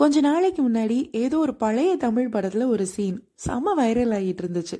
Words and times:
கொஞ்ச 0.00 0.20
நாளைக்கு 0.20 0.68
முன்னாடி 0.68 1.12
ஏதோ 1.12 1.38
ஒரு 1.38 1.54
பழைய 1.54 1.96
தமிழ் 1.96 2.28
படத்துல 2.32 2.66
ஒரு 2.66 2.86
சீன் 2.86 3.28
செம 3.34 3.74
வைரல் 3.74 4.14
ஆகிட்டு 4.18 4.42
இருந்துச்சு. 4.42 4.76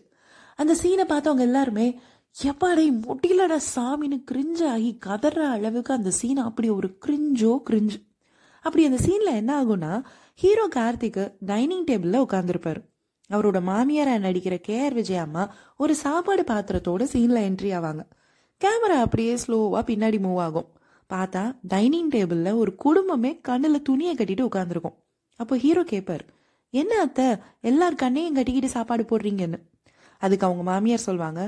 அந்த 0.57 0.73
சீனை 0.83 1.05
பார்த்தவங்க 1.09 1.39
எல்லாருமே 1.39 2.01
எப்பாடே 2.43 2.85
முடியலடா 3.07 3.59
சாமின்னு 3.75 4.19
கிரிஞ்சு 4.31 4.67
ஆகி 4.69 4.97
கதற 4.99 5.49
அளவுக்கு 5.49 5.95
அந்த 5.95 6.11
சீன் 6.11 6.37
அப்படி 6.37 6.69
ஒரு 6.69 6.99
கிரிஞ்சோ 7.07 7.53
கிரிஞ்சு 7.71 7.99
அப்படி 8.61 8.85
அந்த 8.85 8.99
சீன்ல 9.07 9.35
என்ன 9.35 9.65
ஆகும்னா 9.65 10.05
ஹீரோ 10.35 10.69
கார்த்திக் 10.77 11.21
டைனிங் 11.41 11.85
டேபிள்ல 11.85 12.25
உட்காந்துருப்பாரு 12.27 12.83
அவரோட 13.31 13.61
மாமியாரா 13.71 14.17
நடிக்கிற 14.27 14.57
கே 14.61 14.85
ஆர் 14.85 14.95
விஜய் 14.95 15.17
அம்மா 15.17 15.55
ஒரு 15.77 15.95
சாப்பாடு 15.95 16.43
பாத்திரத்தோட 16.43 17.03
சீன்ல 17.13 17.43
என்ட்ரி 17.49 17.73
ஆவாங்க. 17.79 18.03
கேமரா 18.61 18.99
அப்படியே 19.07 19.35
ஸ்லோவா 19.35 19.83
பின்னாடி 19.91 20.21
மூவ் 20.27 20.39
ஆகும். 20.39 20.69
பார்த்தா 21.11 21.45
டைனிங் 21.69 22.11
டேபிள்ல 22.11 22.57
ஒரு 22.57 22.75
குடும்பமே 22.75 23.41
கண்ணுல 23.49 23.83
துணியை 23.83 24.15
கட்டிட்டு 24.15 24.49
உட்காந்துருக்கும் 24.51 24.99
அப்போ 25.41 25.55
ஹீரோ 25.57 25.83
கேட்பார் 25.85 26.25
என்ன 26.75 26.93
அத்தை 27.01 27.27
எல்லார் 27.61 27.95
கண்ணையும் 27.95 28.35
கட்டிக்கிட்டு 28.35 28.69
சாப்பாடு 28.69 29.03
போடுறீங்கன்னு? 29.03 29.59
அதுக்கு 30.23 30.47
அவங்க 30.47 30.63
மாமியார் 30.63 31.07
சொல்லுவாங்க 31.07 31.41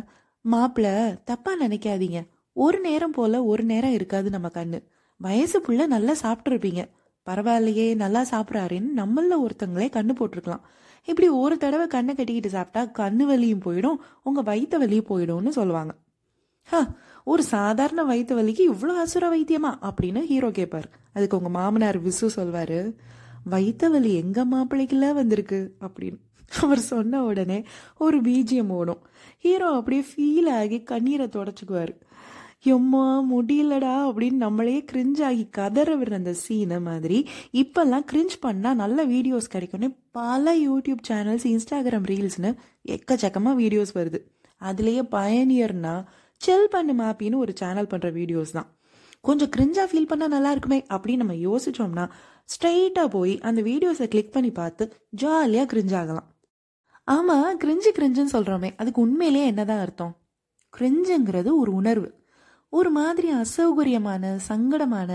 மாப்பிள்ள 0.44 0.88
தப்பா 1.24 1.52
நினைக்காதீங்க. 1.60 2.20
ஒரு 2.56 2.78
நேரம் 2.80 3.12
போல 3.12 3.44
ஒரு 3.44 3.62
நேரம் 3.64 3.92
இருக்காது 3.92 4.28
நம்ம 4.30 4.48
கண்ணு. 4.48 4.78
வயசு 5.20 5.58
புள்ள 5.60 5.82
நல்லா 5.86 6.14
சாப்பிட்ருப்பீங்க 6.22 6.82
பரவாயில்லையே 7.26 7.86
நல்லா 7.94 8.22
சாப்பிட்றாருன்னு 8.30 8.90
நம்மள 8.96 9.34
ஒருத்தங்களே 9.44 9.88
கண்ணு 9.92 10.12
போட்டிருக்கலாம். 10.18 10.64
இப்படி 11.08 11.28
ஒரு 11.42 11.54
தடவை 11.58 11.86
கண்ணை 11.86 12.12
கட்டிக்கிட்டு 12.14 12.50
சாப்பிட்டா 12.50 12.82
கண்ணு 13.00 13.24
வலியும் 13.24 13.62
போயிடும் 13.64 13.98
உங்க 14.22 14.40
வயிற்று 14.40 14.78
வலியும் 14.78 15.08
போயிடும்னு 15.08 15.52
சொல்லுவாங்க. 15.58 15.92
ஹ 16.68 16.80
ஒரு 17.24 17.42
சாதாரண 17.42 18.00
வயிற்று 18.04 18.34
வலிக்கு 18.36 18.64
இவ்வளோ 18.72 18.94
அசுர 18.96 19.24
வைத்தியமா? 19.34 19.72
அப்படின்னு 19.88 20.20
ஹீரோ 20.22 20.50
கேட்பார் 20.50 20.88
அதுக்கு 21.12 21.38
உங்க 21.38 21.50
மாமனார் 21.58 21.98
விசு 22.02 22.26
சொல்வாரு 22.36 22.78
வயிற்று 23.44 23.90
வலி 23.90 24.14
எங்கள் 24.14 24.50
மாப்பிள்ளைக்குல 24.52 25.12
வந்திருக்கு 25.14 25.76
அப்படின்னு. 25.86 26.18
அவர் 26.60 26.78
சொன்ன 26.78 27.24
உடனே 27.24 27.64
ஒரு 27.98 28.20
பீஜியம் 28.20 28.72
ஓடும். 28.78 29.02
ஹீரோ 29.38 29.68
அப்படியே 29.70 30.02
ஃபீல் 30.08 30.50
ஆகி 30.50 30.82
கண்ணீரை 30.82 31.26
தொடச்சிக்குவார். 31.26 31.92
எம்மா 32.64 33.06
முடியலடா 33.30 33.94
அப்படின்னு 34.08 34.38
நம்மளே 34.46 34.84
கிரிஞ்ச் 34.92 35.22
ஆகி 35.28 35.44
கதற 35.50 35.96
விடுற 35.96 36.12
அந்த 36.12 36.34
சீனை 36.42 36.80
மாதிரி 36.80 37.18
இப்போல்லாம் 37.52 38.04
கிரிஞ்ச் 38.12 38.36
பண்ணால் 38.46 38.80
நல்ல 38.82 39.04
வீடியோஸ் 39.04 39.52
கிடைக்கும்னு 39.54 39.88
பல 40.10 40.54
யூடியூப் 40.56 41.02
சேனல்ஸ் 41.08 41.46
இன்ஸ்டாகிராம் 41.52 42.06
ரீல்ஸ்னு 42.12 42.52
எக்கச்சக்கமாக 42.88 43.60
வீடியோஸ் 43.62 43.92
வருது. 43.94 44.20
அதுலேயே 44.60 45.02
பயனியர்னா 45.10 46.04
செல் 46.36 46.68
பண்ணு 46.70 46.94
மாப்பின்னு 47.02 47.34
ஒரு 47.34 47.52
சேனல் 47.56 47.90
பண்ணுற 47.90 48.10
வீடியோஸ் 48.12 48.50
தான். 48.50 48.70
கொஞ்சம் 49.24 49.48
கிரிஞ்சாக 49.56 49.86
ஃபீல் 49.90 50.10
பண்ணால் 50.10 50.28
நல்லா 50.28 50.50
இருக்குமே 50.50 50.86
அப்படின்னு 50.90 51.16
நம்ம 51.16 51.32
யோசிச்சோம்னா 51.32 52.10
ஸ்ட்ரைட்டாக 52.48 53.08
போய் 53.08 53.38
அந்த 53.40 53.62
வீடியோஸை 53.62 54.08
கிளிக் 54.08 54.32
பண்ணி 54.32 54.50
பார்த்து 54.52 54.96
ஜாலியாக 55.08 55.76
கிரிஞ்சாகலாம் 55.76 56.28
ஆமாம் 57.04 57.58
கிரிஞ்சு 57.58 57.90
கிரிஞ்சுன்னு 57.94 58.32
சொல்கிறோமே 58.32 58.70
அதுக்கு 58.76 59.00
உண்மையிலேயே 59.00 59.46
என்னதான் 59.46 59.78
அர்த்தம்? 59.78 60.20
கிரிஞ்சுங்கிறது 60.78 61.50
ஒரு 61.54 61.72
உணர்வு. 61.72 62.20
ஒரு 62.68 62.90
மாதிரி 62.90 63.32
அசௌகரியமான 63.32 64.36
சங்கடமான 64.48 65.10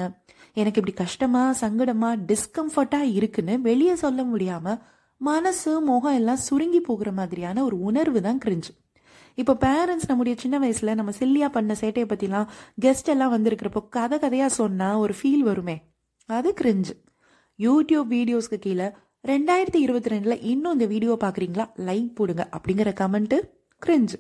எனக்கு 0.54 0.82
இப்படி 0.82 0.94
கஷ்டமாக 0.94 1.68
சங்கடமாக 1.68 2.20
டிஸ்கம்ஃபர்ட்டாக 2.28 3.14
இருக்குன்னு 3.14 3.62
வெளியே 3.62 3.96
சொல்ல 3.96 4.24
முடியாமல் 4.24 4.80
மனசு 5.18 5.82
முகம் 5.82 6.14
எல்லாம் 6.14 6.36
சுருங்கி 6.36 6.82
போகிற 6.82 7.12
மாதிரியான 7.12 7.64
ஒரு 7.64 7.80
உணர்வு 7.80 8.22
தான் 8.22 8.38
கிரிஞ்சு 8.46 8.72
இப்போ 9.38 9.54
பேரண்ட்ஸ் 9.66 10.08
நம்முடைய 10.08 10.36
சின்ன 10.40 10.56
வயசுல 10.60 10.94
நம்ம 10.96 11.12
சில்லியா 11.20 11.48
பண்ண 11.50 11.76
சேட்டையை 11.82 12.06
பத்திலாம் 12.12 12.48
கெஸ்ட் 12.82 13.10
எல்லாம் 13.14 13.34
வந்திருக்கிறப்போ 13.34 13.82
கதை 13.90 14.18
கதையா 14.24 14.46
சொன்னா 14.46 14.88
ஒரு 15.00 15.14
ஃபீல் 15.20 15.44
வருமே. 15.50 15.76
அது 16.30 16.54
கிரிஞ்சு 16.62 16.94
யூடியூப் 17.60 18.10
வீடியோஸ்க்கு 18.16 18.58
கீழே 18.60 18.88
ரெண்டாயிரத்தி 19.24 19.76
இருபத்தி 19.76 20.10
ரெண்டுல 20.10 20.36
இன்னும் 20.42 20.74
இந்த 20.74 20.86
வீடியோ 20.86 21.18
பாக்குறீங்களா? 21.24 21.66
லைக் 21.88 22.10
போடுங்க 22.16 22.50
அப்படிங்கிற 22.56 22.92
கமெண்ட்டு 23.02 23.38
கிரிஞ்சு 23.82 24.18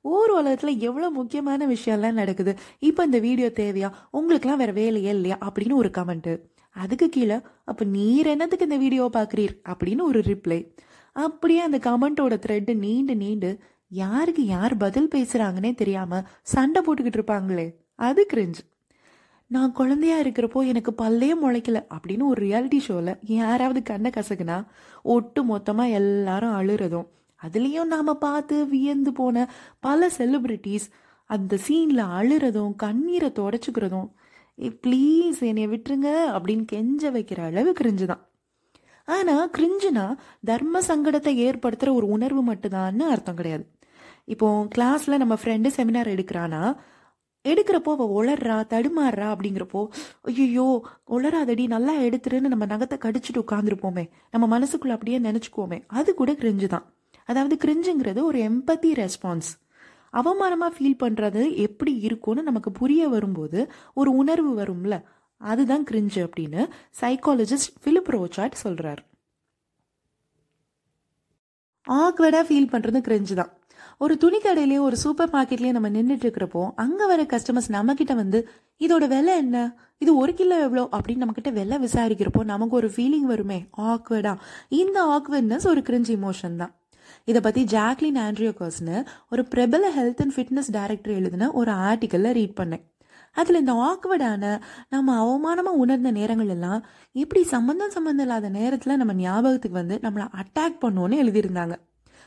ஊர் 0.00 0.30
உலகத்தில் 0.30 0.78
எவ்வளோ 0.78 1.10
முக்கியமான 1.10 1.66
விஷயம்லாம் 1.66 2.18
நடக்குது. 2.22 2.52
இப்போ 2.78 3.04
இந்த 3.04 3.18
வீடியோ 3.18 3.50
தேவையா? 3.54 3.90
உங்களுக்குலாம் 4.12 4.60
வேற 4.62 4.72
வேலையே 4.72 5.10
இல்லையா? 5.10 5.38
அப்படின்னு 5.46 5.74
ஒரு 5.74 5.90
கமெண்ட்டு 5.98 6.34
அதுக்கு 6.76 7.08
கீழே 7.08 7.38
அப்போ 7.64 7.84
நீர் 7.84 8.26
என்னத்துக்கு 8.26 8.64
இந்த 8.64 8.76
வீடியோ 8.76 9.04
பார்க்குறீர் 9.12 9.54
அப்படின்னு 9.72 10.02
ஒரு 10.02 10.20
ரிப்ளை 10.20 10.58
அப்படியே 11.16 11.60
அந்த 11.60 11.78
கமெண்ட்டோட 11.78 12.34
த்ரெட்டு 12.46 12.72
நீண்டு 12.74 13.14
நீண்டு 13.16 13.50
யாருக்கு 14.00 14.42
யார் 14.46 14.74
பதில் 14.76 15.12
பேசுறாங்கன்னே 15.14 15.72
தெரியாமல் 15.80 16.28
சண்டை 16.52 16.80
போட்டுக்கிட்டு 16.84 17.18
இருப்பாங்களே 17.18 17.66
அது 18.06 18.22
கிரிஞ்சு 18.32 18.62
நான் 19.50 19.72
குழந்தையா 19.72 20.16
இருக்கிறப்போ 20.20 20.60
எனக்கு 20.70 20.92
பல்லே 21.02 21.30
முளைக்கல 21.42 21.78
அப்படின்னு 21.94 22.24
ஒரு 22.30 22.40
ரியாலிட்டி 22.46 22.78
ஷோவில் 22.86 23.12
யாராவது 23.38 23.80
கண்ணை 23.90 24.10
கசக்குனா 24.16 24.56
ஒட்டு 25.14 25.40
மொத்தமாக 25.44 25.96
எல்லாரும் 25.98 26.54
அழுறதும். 26.60 27.08
அதுலேயும் 27.40 27.92
நாம் 27.94 28.22
பார்த்து 28.26 28.56
வியந்து 28.66 29.12
போன 29.12 29.46
பல 29.86 30.08
செலிப்ரிட்டிஸ் 30.18 30.86
அந்த 31.30 31.58
சீனில் 31.66 32.04
அழுறதும் 32.18 32.72
கண்ணீரை 32.84 33.30
தொடச்சிக்கிறதும் 33.40 34.08
ஏ 34.58 34.70
ப்ளீஸ் 34.84 35.40
என்னைய 35.50 35.68
விட்டுருங்க 35.70 36.08
அப்படின்னு 36.34 36.64
கெஞ்ச 36.64 37.10
வைக்கிற 37.10 37.40
அளவு 37.50 37.70
கிரிஞ்சு 37.80 38.06
தான். 38.12 38.22
ஆனால் 39.08 39.50
கிரிஞ்சுனா 39.56 40.04
தர்ம 40.50 40.80
சங்கடத்தை 40.88 41.32
ஏற்படுத்துகிற 41.46 41.92
ஒரு 42.00 42.06
உணர்வு 42.16 42.42
மட்டும்தான்னு 42.52 43.06
அர்த்தம் 43.14 43.38
கிடையாது. 43.40 43.64
இப்போ 44.28 44.66
கிளாஸில் 44.74 45.18
நம்ம 45.18 45.34
ஃப்ரெண்டு 45.34 45.68
செமினார் 45.68 46.12
எடுக்கிறானா 46.14 46.76
எடுக்கிறப்போ 47.44 47.90
அவள் 47.90 48.12
உளர்றா 48.18 48.66
தடுமாறுறா 48.70 49.26
அப்படிங்கிறப்போ 49.34 49.80
ஐயோ 50.24 50.84
உளராதடி 51.08 51.66
நல்லா 51.66 51.92
எடுத்துருன்னு 51.92 52.52
நம்ம 52.52 52.66
நகத்தை 52.66 52.98
கடிச்சிட்டு 52.98 53.42
உட்காந்துருப்போமே 53.42 54.08
நம்ம 54.30 54.58
மனசுக்குள்ள 54.58 54.92
அப்படியே 54.92 55.18
நினச்சிக்குவோமே 55.18 55.82
அது 55.88 56.14
கூட 56.14 56.32
கிரிஞ்சு 56.32 56.66
தான். 56.66 56.86
அதாவது 57.28 57.56
கிரிஞ்சுங்கிறது 57.56 58.22
ஒரு 58.22 58.38
எம்பத்தி 58.38 58.90
ரெஸ்பான்ஸ் 58.94 59.50
அவமானமாக 60.12 60.74
ஃபீல் 60.76 61.02
பண்ணுறது 61.02 61.52
எப்படி 61.56 61.98
இருக்கும்னு 61.98 62.42
நமக்கு 62.42 62.72
புரிய 62.72 63.08
வரும்போது 63.08 63.68
ஒரு 63.94 64.10
உணர்வு 64.10 64.52
வரும்ல 64.60 64.96
அதுதான் 65.40 65.84
கிரிஞ்சு 65.84 66.20
அப்படின்னு 66.26 66.62
சைக்காலஜிஸ்ட் 67.00 67.72
ஃபிலிப் 67.82 68.10
ரோச்சாட் 68.16 68.54
சொல்கிறார் 68.54 69.02
ஆக்வர்டாக 71.86 72.44
ஃபீல் 72.48 72.72
பண்ணுறது 72.74 73.00
கிரிஞ்சு 73.00 73.34
தான். 73.34 73.52
ஒரு 73.98 74.16
துணி 74.16 74.38
கடையிலேயே 74.38 74.78
ஒரு 74.78 74.96
சூப்பர் 74.96 75.30
மார்க்கெட்லேயே 75.30 75.70
நம்ம 75.70 75.88
நின்றுட்டு 75.88 76.26
இருக்கிறப்போ 76.26 76.62
அங்கே 76.74 77.06
வர 77.06 77.22
கஸ்டமர்ஸ் 77.22 77.70
நம்மக்கிட்ட 77.76 78.14
வந்து 78.14 78.48
இதோட 78.80 79.04
விலை 79.08 79.36
என்ன? 79.36 79.58
இது 79.98 80.16
ஒரு 80.16 80.34
கிலோ 80.34 80.56
எவ்வளோ? 80.60 80.88
அப்படின்னு 80.92 81.24
நம்மக்கிட்ட 81.24 81.52
விலை 81.52 81.76
விசாரிக்கிறப்போ 81.78 82.44
நமக்கு 82.44 82.76
ஒரு 82.76 82.88
ஃபீலிங் 82.96 83.28
வருமே. 83.32 83.58
ஆக்வர்டா 83.76 84.34
இந்த 84.68 84.98
ஆக்வர்ட்னஸ் 85.16 85.66
ஒரு 85.66 85.80
கிரிஞ்சு 85.80 86.12
இமோஷன் 86.18 86.56
தான். 86.56 86.74
இதை 87.24 87.40
பற்றி 87.40 87.62
ஜாக்லின் 87.64 88.18
ஆண்ட்ரியோகர்ஸ்னு 88.24 88.96
ஒரு 89.30 89.44
பிரபல 89.44 89.90
ஹெல்த் 89.98 90.22
அண்ட் 90.24 90.34
ஃபிட்னஸ் 90.36 90.70
டைரக்டர் 90.70 91.14
எழுதின 91.14 91.50
ஒரு 91.52 91.72
ஆர்டிக்கலில் 91.72 92.36
ரீட் 92.38 92.58
பண்ணேன். 92.60 92.84
அதில் 93.36 93.60
இந்த 93.62 93.74
ஆக்வர்டான 93.88 94.60
நம்ம 94.88 95.14
அவமானமாக 95.22 95.80
உணர்ந்த 95.84 96.10
நேரங்கள் 96.10 96.48
எல்லாம் 96.48 96.84
எப்படி 97.12 97.44
சம்மந்தம் 97.44 97.90
சம்மந்தம் 97.90 98.26
இல்லாத 98.26 98.48
நேரத்தில் 98.48 98.96
நம்ம 98.96 99.14
ஞாபகத்துக்கு 99.14 99.78
வந்து 99.78 99.98
நம்மளை 100.02 100.26
அட்டாக் 100.42 100.76
பண்ணோன்னு 100.84 101.16
எழுதியிருந்தாங்க. 101.22 101.76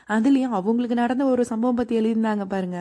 அதுலேயும் 0.08 0.56
அவங்களுக்கு 0.58 0.96
நடந்த 1.02 1.24
ஒரு 1.24 1.44
சம்பவம் 1.44 1.78
பற்றி 1.80 1.94
எழுதியிருந்தாங்க 2.00 2.44
பாருங்க. 2.46 2.78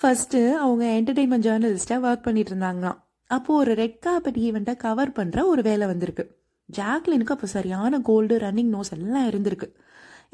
ஃபஸ்ட்டு 0.00 0.40
அவங்க 0.64 0.84
என்டர்டெயின்மெண்ட் 0.98 1.46
ஜேர்னலிஸ்டாக 1.48 2.06
ஒர்க் 2.08 2.26
பண்ணிட்டு 2.26 2.52
இருந்தாங்களாம் 2.52 2.98
அப்போது 3.36 3.58
ஒரு 3.58 3.72
ரெட் 3.74 3.98
கார்பெட் 3.98 4.38
ஈவெண்ட்டை 4.46 4.74
கவர் 4.76 5.10
பண்ணுற 5.10 5.44
ஒரு 5.44 5.62
வேலை 5.62 5.86
வந்திருக்கு. 5.86 6.24
ஜாக்லினுக்கு 6.68 7.34
அப்போ 7.36 7.46
சரியான 7.46 8.00
கோல்டு 8.00 8.36
ரன்னிங் 8.36 8.72
நோஸ் 8.74 8.92
எல்லாம் 8.96 9.28
இருந்திருக்கு. 9.30 9.68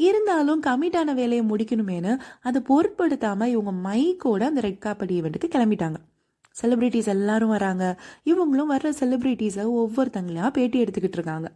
இருந்தாலும் 0.08 0.62
கமிட்டான 0.62 1.14
வேலையை 1.14 1.44
முடிக்கணுமேனு 1.46 2.12
அதை 2.40 2.60
பொருட்படுத்தாமல் 2.60 3.52
இவங்க 3.54 3.72
மைக்கோட 3.86 4.42
அந்த 4.42 4.60
ரெட் 4.60 4.78
கார்பெட் 4.78 5.10
ஈவெண்ட்டுக்கு 5.10 5.48
கிளம்பிட்டாங்க. 5.54 5.98
செலிப்ரிட்டிஸ் 6.60 7.10
எல்லாரும் 7.14 7.48
வராங்க. 7.48 7.84
இவங்களும் 8.24 8.70
வர்ற 8.74 8.88
செலிப்ரிட்டிஸை 9.00 9.64
ஒவ்வொருத்தங்களையா 9.80 10.48
பேட்டி 10.50 10.82
எடுத்துக்கிட்டு 10.84 11.18
இருக்காங்க. 11.20 11.48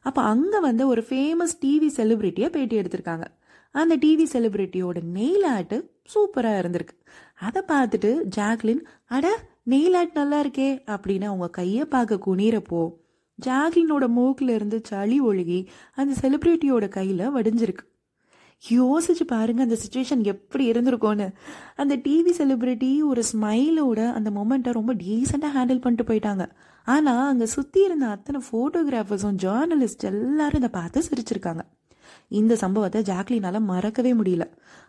அப்போ 0.00 0.22
அங்கே 0.22 0.58
வந்து 0.60 0.86
ஒரு 0.86 1.04
ஃபேமஸ் 1.08 1.56
டிவி 1.64 1.88
செலிப்ரிட்டியை 1.96 2.48
பேட்டி 2.48 2.76
எடுத்திருக்காங்க. 2.80 3.26
அந்த 3.80 3.94
டிவி 4.04 4.26
செலிபிரிட்டியோட 4.32 4.98
நெயில் 5.16 5.46
ஆர்ட்டு 5.54 5.76
சூப்பராக 6.12 6.60
இருந்திருக்கு. 6.62 6.94
அதை 7.46 7.60
பார்த்துட்டு 7.72 8.10
ஜாக்லின் 8.36 8.82
அட 9.16 9.26
நெயில் 9.72 9.96
ஆர்ட் 10.00 10.18
நல்லா 10.20 10.38
இருக்கே 10.44 10.70
அப்படின்னு 10.94 11.26
அவங்க 11.30 11.48
கையை 11.58 11.84
பார்க்க 11.94 12.24
குனிறப்போ 12.26 12.82
ஜாக்லினோட 13.38 14.04
மூக்கில் 14.18 14.52
இருந்து 14.54 14.78
சளி 14.90 15.16
ஒழுகி 15.28 15.60
அந்த 16.00 16.12
செலிப்ரிட்டியோட 16.22 16.84
கையில் 16.96 17.32
வடிஞ்சிருக்கு. 17.36 17.84
யோசிச்சு 18.64 19.24
பாருங்க 19.32 19.60
அந்த 19.66 19.76
சுச்சுவேஷன் 19.82 20.22
எப்படி 20.32 20.64
இருந்திருக்கோன்னு 20.72 21.26
அந்த 21.82 21.94
டிவி 22.06 22.32
செலிப்ரிட்டி 22.38 22.90
ஒரு 23.10 23.22
ஸ்மைலோட 23.32 24.00
அந்த 24.18 24.30
மொமெண்ட்டை 24.38 24.72
ரொம்ப 24.78 24.92
டீசெண்டாக 25.02 25.54
ஹேண்டில் 25.56 25.82
பண்ணிட்டு 25.84 26.08
போயிட்டாங்க. 26.10 26.46
ஆனால் 26.86 27.28
அங்கே 27.32 27.46
சுற்றி 27.56 27.80
இருந்த 27.88 28.06
அத்தனை 28.14 28.40
ஃபோட்டோகிராஃபர்ஸும் 28.48 29.40
ஜேர்னலிஸ்ட் 29.44 30.08
எல்லாரும் 30.12 30.60
இதை 30.62 30.70
பார்த்து 30.78 31.08
சிரிச்சிருக்காங்க. 31.08 31.64
இந்த 32.28 32.56
சம்பவத்தை 32.56 33.02
ஜாக்லினால 33.02 33.60
மறக்கவே 33.60 34.12
முடியல. 34.12 34.44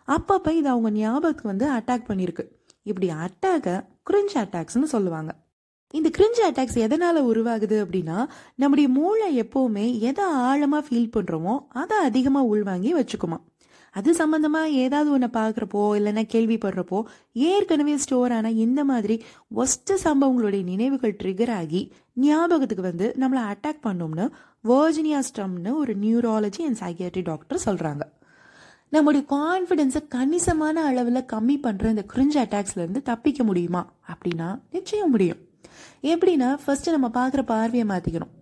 அப்பப்போ 0.06 0.50
இது 0.52 0.68
அவங்க 0.68 0.90
ஞாபகத்துக்கு 0.90 1.52
வந்து 1.52 1.68
அட்டாக் 1.70 2.08
பண்ணியிருக்கு 2.08 2.46
இப்படி 2.82 3.08
அட்டாக்கை 3.08 3.74
குரிஞ்ச் 4.10 4.34
அட்டாக்ஸ்னு 4.34 4.92
சொல்லுவாங்க. 4.94 5.30
இந்த 5.94 6.08
கிரிஞ்ச் 6.18 6.40
அட்டாக்ஸ் 6.48 6.80
எதனால 6.84 7.20
உருவாகுது 7.30 7.76
அப்படின்னா 7.84 8.16
நம்முடைய 8.54 8.88
மூளை 8.88 9.40
எப்பவுமே 9.40 9.98
எதை 9.98 10.24
ஆழமா 10.34 10.80
ஃபீல் 10.88 11.14
பண்றோமோ 11.16 11.54
அதை 11.68 11.96
அதிகமா 11.98 12.42
உள்வாங்கி 12.42 12.90
வச்சுக்குமா. 12.94 13.38
அது 13.90 14.10
சம்பந்தமா 14.12 14.64
ஏதாவது 14.64 15.10
ஒன்று 15.10 15.26
பார்க்குறப்போ 15.26 15.82
இல்லைன்னா 15.98 16.22
கேள்விப்படுறப்போ 16.32 16.98
ஏற்கனவே 17.32 17.96
ஸ்டோர் 17.96 18.32
ஆன 18.32 18.50
இந்த 18.50 18.84
மாதிரி 18.84 19.16
ஒஸ்ட் 19.54 19.92
சம்பவங்களுடைய 20.04 20.62
நினைவுகள் 20.62 21.16
ட்ரிகர் 21.22 21.52
ஆகி 21.52 21.92
ஞாபகத்துக்கு 22.14 22.82
வந்து 22.82 23.14
நம்மளை 23.18 23.42
அட்டாக் 23.52 23.84
பண்ணோம்னு 23.86 24.26
வேர்ஜினியா 24.68 25.20
ஸ்டம்னு 25.28 25.72
ஒரு 25.74 25.92
நியூராலஜி 25.96 26.62
அண்ட் 26.68 26.80
சைக்கியாட்ரி 26.80 27.22
டாக்டர் 27.22 27.60
சொல்கிறாங்க 27.64 28.04
நம்முடைய 28.90 29.22
கான்ஃபிடென்ஸை 29.30 30.02
கணிசமான 30.08 30.84
அளவில் 30.84 31.28
கம்மி 31.32 31.56
பண்ணுற 31.62 31.86
இந்த 31.88 32.04
கிரிஞ்ச் 32.14 32.38
அட்டாக்ஸ்லேருந்து 32.44 33.02
தப்பிக்க 33.02 33.44
முடியுமா? 33.44 33.82
அப்படின்னா 34.12 34.48
நிச்சயம் 34.70 35.10
முடியும். 35.10 35.40
எப்படின்னா 36.02 36.58
ஃபர்ஸ்ட் 36.64 36.90
நம்ம 36.90 37.08
பார்க்குற 37.08 37.42
பார்வையை 37.42 37.86
மாற்றிக்கணும் 37.88 38.34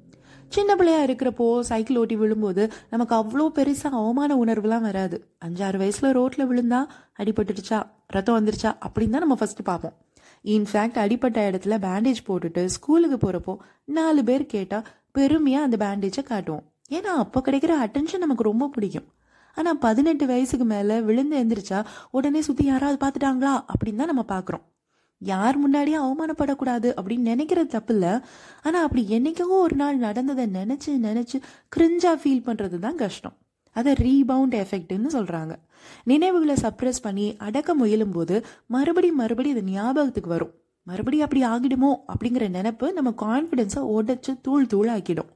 சின்ன 0.48 0.76
பிள்ளையா 0.76 1.04
இருக்கிறப்போ 1.04 1.60
சைக்கிள் 1.60 1.96
ஓட்டி 1.96 2.16
விழும்போது 2.16 2.64
நமக்கு 2.90 3.14
அவ்வளோ 3.14 3.46
பெருசாக 3.54 3.98
அவமான 4.00 4.34
உணர்வுலாம் 4.44 4.80
வராது. 4.80 5.16
அஞ்சாறு 5.44 5.76
வயசில் 5.76 6.12
ரோட்டில் 6.12 6.48
விழுந்தா 6.50 6.80
அடிபட்டுடுச்சா? 7.18 7.78
ரத்தம் 8.06 8.38
வந்துருச்சா? 8.38 8.72
அப்படின்னு 8.86 9.14
தான் 9.14 9.24
நம்ம 9.24 9.36
ஃபஸ்ட்டு 9.40 9.64
பார்ப்போம். 9.64 9.96
இன்ஃபேக்ட் 10.44 10.98
அடிப்பட்ட 10.98 11.50
இடத்துல 11.50 11.74
பேண்டேஜ் 11.86 12.20
போட்டுட்டு 12.28 12.64
ஸ்கூலுக்கு 12.64 13.16
போகிறப்போ 13.22 13.56
நாலு 13.84 14.24
பேர் 14.24 14.44
கேட்டால் 14.46 14.86
பெருமையா 15.16 15.60
அந்த 15.66 15.76
பேண்டேஜை 15.84 16.22
காட்டுவோம். 16.30 16.64
ஏன்னா 16.96 17.12
அப்போ 17.24 17.38
கிடைக்கிற 17.46 17.74
அட்டென்ஷன் 17.84 18.24
நமக்கு 18.24 18.50
ரொம்ப 18.50 18.70
பிடிக்கும். 18.74 19.08
ஆனால் 19.56 19.78
பதினெட்டு 19.84 20.24
வயசுக்கு 20.30 20.66
மேலே 20.72 20.96
விழுந்து 21.08 21.36
எந்திரிச்சா 21.42 21.78
உடனே 22.16 22.40
சுற்றி 22.48 22.64
யாராவது 22.70 22.98
பார்த்துட்டாங்களா? 23.04 23.52
அப்படின்னு 23.72 24.00
தான் 24.02 24.12
நம்ம 24.12 24.24
பார்க்குறோம். 24.32 24.64
யார் 25.22 25.56
முன்னாடியும் 25.62 26.02
அவமானப்படக்கூடாது 26.04 26.88
அப்படின்னு 26.98 27.30
நினைக்கிறது 27.32 27.70
தப்பு 27.74 27.92
இல்லை 27.94 28.10
ஆனால் 28.66 28.84
அப்படி 28.86 29.02
என்னைக்கோ 29.16 29.46
ஒரு 29.66 29.76
நாள் 29.82 30.02
நடந்ததை 30.06 30.44
நினச்சி 30.58 30.90
நினச்சி 31.06 31.38
கிரிஞ்சாக 31.76 32.16
ஃபீல் 32.22 32.46
பண்ணுறது 32.48 32.78
தான் 32.86 33.00
கஷ்டம். 33.04 33.36
அதை 33.76 33.92
ரீபவுண்ட் 34.06 34.54
எஃபெக்ட்னு 34.62 35.10
சொல்கிறாங்க 35.16 35.54
நினைவுகளை 36.10 36.56
சப்ரஸ் 36.64 37.04
பண்ணி 37.06 37.26
அடக்க 37.46 37.70
முயலும் 37.80 38.14
போது 38.16 38.36
மறுபடியும் 38.74 39.20
மறுபடியும் 39.22 39.56
இது 39.56 39.72
ஞாபகத்துக்கு 39.72 40.30
வரும். 40.36 40.52
மறுபடியும் 40.86 41.26
அப்படி 41.26 41.42
ஆகிடுமோ 41.44 41.92
அப்படிங்கிற 42.12 42.46
நினப்பு 42.56 42.92
நம்ம 42.92 43.10
கான்ஃபிடென்ஸை 43.24 43.82
உடைச்சு 43.96 44.40
தூள் 44.40 44.66
தூள் 44.66 44.88
ஆக்கிடும் 44.88 45.30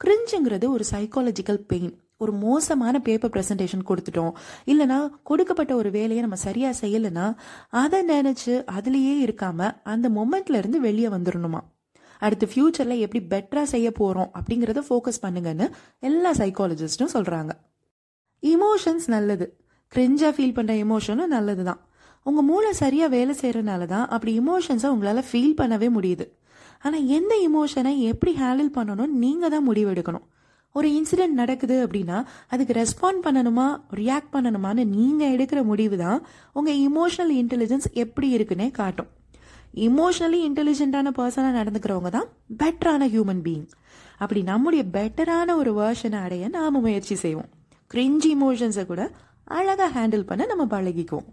கிரிஞ்சுங்கிறது 0.00 0.68
ஒரு 0.68 0.84
சைக்காலஜிக்கல் 0.90 1.62
பெயின் 1.70 1.94
ஒரு 2.18 2.32
மோசமான 2.32 3.00
பேப்பர் 3.00 3.30
ப்ரெசன்டேஷன் 3.30 3.86
கொடுத்துட்டோம். 3.88 4.34
இல்லைனா 4.66 4.98
கொடுக்கப்பட்ட 5.22 5.74
ஒரு 5.76 5.90
வேலையை 5.90 6.20
நம்ம 6.20 6.36
சரியாக 6.36 6.86
செய்யலைன்னா 6.86 7.34
அதை 7.68 8.04
நினச்சி 8.08 8.52
அதுலேயே 8.76 9.14
இருக்காமல் 9.26 9.76
அந்த 9.82 10.08
மொமெண்ட்லேருந்து 10.08 10.76
வெளியே 10.76 11.08
வந்துடணுமா 11.08 11.60
அடுத்து 12.18 12.46
ஃப்யூச்சரில் 12.46 12.98
எப்படி 12.98 13.20
பெட்டராக 13.32 13.62
செய்ய 13.62 13.90
போகிறோம் 13.90 14.30
அப்படிங்கிறத 14.38 14.82
ஃபோக்கஸ் 14.88 15.22
பண்ணுங்கன்னு 15.22 15.68
எல்லா 16.00 16.32
சைக்காலஜிஸ்ட்டும் 16.32 17.14
சொல்கிறாங்க 17.14 17.52
இமோஷன்ஸ் 18.42 19.06
நல்லது. 19.06 19.46
கிரிஞ்சாக 19.94 20.32
ஃபீல் 20.36 20.56
பண்ணுற 20.56 20.74
எமோஷனும் 20.86 21.34
நல்லது 21.36 21.64
தான் 21.64 21.80
உங்க 22.28 22.40
மூளை 22.50 22.70
சரியா 22.82 23.06
வேலை 23.16 23.34
செய்யறதுனால 23.40 23.86
தான் 23.94 24.06
அப்படி 24.14 24.32
இமோஷன்ஸை 24.40 24.88
உங்களால 24.94 25.22
ஃபீல் 25.28 25.58
பண்ணவே 25.60 25.88
முடியுது. 25.96 26.24
ஆனா 26.84 26.96
எந்த 27.16 27.34
இமோஷனை 27.48 27.92
எப்படி 28.12 28.32
ஹேண்டில் 28.40 28.72
பண்ணணும்னு 28.78 29.20
நீங்க 29.24 29.48
தான் 29.54 29.66
முடிவெடுக்கணும் 29.68 30.24
ஒரு 30.78 30.88
இன்சிடென்ட் 30.96 31.38
நடக்குது 31.40 31.76
அப்படின்னா 31.84 32.16
அதுக்கு 32.52 32.72
ரெஸ்பாண்ட் 32.78 33.20
பண்ணணுமா 33.26 33.66
ரியாக்ட் 34.00 34.32
பண்ணணுமான்னு 34.34 34.82
நீங்கள் 34.96 35.32
எடுக்கிற 35.34 35.60
முடிவு 35.70 35.96
தான் 36.02 36.18
உங்கள் 36.58 36.80
இமோஷனல் 36.88 37.32
இன்டெலிஜென்ஸ் 37.42 37.86
எப்படி 38.02 38.28
இருக்குன்னே 38.36 38.68
காட்டும். 38.80 39.08
இமோஷனலி 39.86 40.40
இன்டெலிஜென்ட்டான 40.48 41.12
பர்சனாக 41.20 41.56
நடந்துக்கிறவங்க 41.60 42.10
தான் 42.18 42.28
பெட்டரான 42.60 43.08
ஹியூமன் 43.14 43.42
பீயிங் 43.46 43.66
அப்படி 44.22 44.42
நம்முடைய 44.50 44.82
பெட்டரான 44.96 45.56
ஒரு 45.62 45.72
வேர்ஷனை 45.80 46.20
அடைய 46.26 46.44
நாம் 46.58 46.82
முயற்சி 46.86 47.16
செய்வோம். 47.24 47.50
கிரிஞ்சி 47.94 48.30
இமோஷன்ஸை 48.36 48.86
கூட 48.92 49.02
அழகாக 49.58 49.90
ஹேண்டில் 49.96 50.28
பண்ண 50.30 50.44
நம்ம 50.52 50.64
பழகிக்குவோம். 50.76 51.28